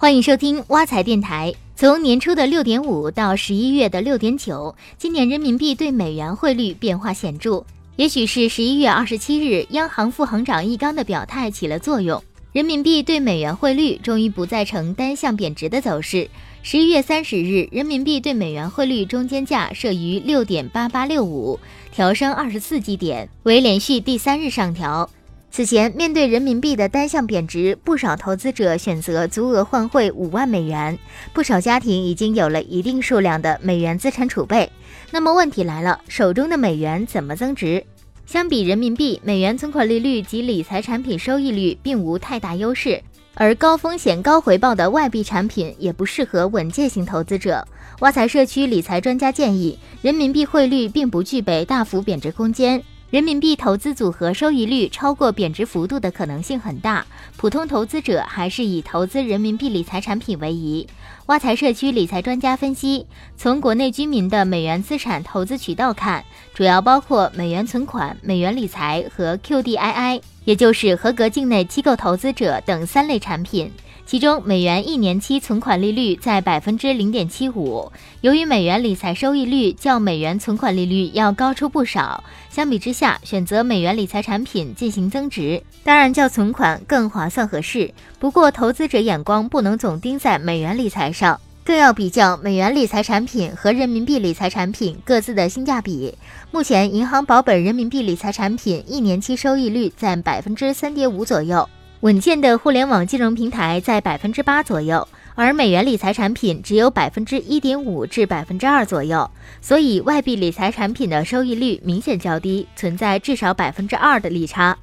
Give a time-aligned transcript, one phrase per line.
[0.00, 1.52] 欢迎收听挖财电台。
[1.74, 7.64] 从年初的六点五到十一月的六点九，今年人民币对美元汇率变化显著。
[7.96, 12.22] 也许是十一月二十七日央行副行长易纲的表态起了作用，
[12.52, 16.30] 人民币对美元汇率终于不再呈单向贬值的走势。
[16.62, 21.58] 十一月三十日，人民币对美元汇率中间价设于六点八八六五，
[21.90, 25.10] 调升二十四基点，为连续第三日上调。
[25.58, 30.96] 此前，面对人民币的单向贬值，不少投资者选择足额换汇五万美元，
[31.32, 34.70] 不少家庭已经有了一定数量的美元资产储备。
[35.10, 37.84] 那么问题来了，手中的美元怎么增值？
[38.24, 43.02] 相比人民币，美元存款利率及理财产品收益率并无太大优势，
[43.34, 47.66] 而高风险高回报的外币产品也不适合稳健型投资者。
[47.98, 52.80] 挖财社区理财专家建议，人民币汇率并不具备大幅贬值空间。
[53.10, 57.06] 人民币投资组合收益率超过贬值幅度的可能性很大，
[57.38, 60.86] 普通投资者还是以投资人民币理财产品为宜。
[61.24, 73.70] 挖财社区理财专家分析，从国内居民的美元资产投资渠道看，主要包括美元存款、美元理财和 QDII，也就是合格境内机构投资者等三类产品。
[74.06, 77.92] 其中，美元一年期存款利率在百分之零点七五。
[78.22, 87.92] 由于美元理财收益率较美元存款利率要高出不少，相比之下，选择美元理财产品进行增值，当然较存款更划算合适。
[88.18, 91.38] 不过，投资者眼光不能总盯在美元理财上，
[91.68, 96.14] 更要比较美元理财产品和人民币理财产品各自的性价比。
[96.50, 101.68] 目前，银行保本人民币理财产品一年期收益率在百分之三点五左右。
[102.00, 114.74] 稳健的互联网金融平台在百分之八左右，而美元理财产品只有百分之一点五至百分之二左右，所以外币理财产品的收益率明显较低，存在至少百分之二的利差。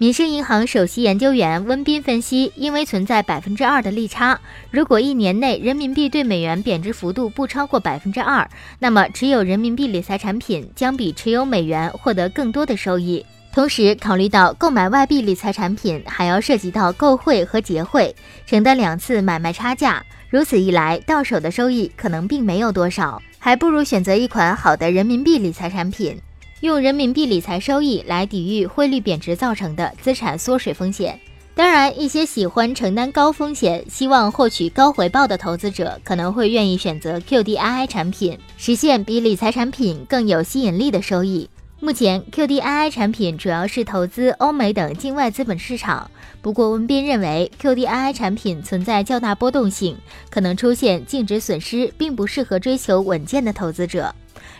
[0.00, 8.48] 民生银行首席研究员温彬分析，因为存在百分之二的利差，如果一年内人民币对美元贬值幅度不超过百分之二，
[8.78, 13.22] 那么持有人民币理财产品将比持有美元获得更多的收益。
[13.52, 26.18] 同时，考虑到购买外币理财产品还要涉及到购汇和结汇，承担两次买卖差价，如此一来，到手的收益可能并没有多少，还不如选择一款好的人民币理财产品，
[26.60, 31.18] 用人民币理财收益来抵御汇率贬值造成的资产缩水风险。
[31.54, 41.48] 当然，一些喜欢承担高风险、希望获取高回报的投资者，可能会愿意选择 QDII 产品，实现比理财产品更有吸引力的收益。
[41.80, 46.10] 目前，QDII 产品主要是投资欧美等境外资本市场。
[46.42, 49.96] 不过，温彬认为，QDII 产品存在较大波动性，
[50.28, 54.14] 可能出现净值损失，并不适合追求稳健的投资者。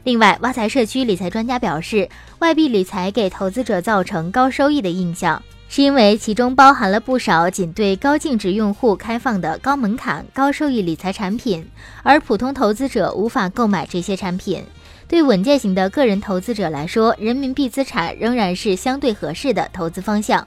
[0.05, 2.09] 另外，挖财社区理财专家表示，
[2.39, 11.69] 外币理财给投资者造成高收益的印象，是因为其中包含了不少仅对高净值用户开放的高门槛、高收益理财产品，
[12.03, 14.65] 而普通投资者无法购买这些产品。
[15.07, 20.47] 对稳健型的个人投资者来说，人民币资产仍然是相对合适的投资方向。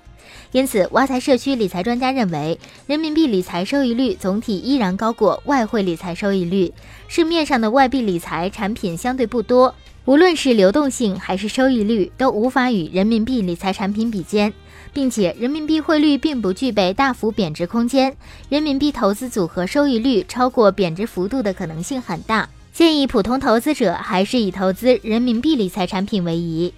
[0.51, 6.73] 因此，挖财社区理财专家认为，人民币理财收益率总体依然高过外汇理财收益率。
[7.07, 9.73] 市面上的外币理财产品相对不多，
[10.05, 14.53] 无论是流动性还是收益率，都无法与人民币理财产品比肩，
[14.93, 18.15] 并且人民币汇率并不具备大幅贬值空间，
[18.49, 22.47] 人民币投资组合收益率超过贬值幅度的可能性很大。
[22.71, 26.73] 建议普通投资者还是以投资人民币理财产品为宜。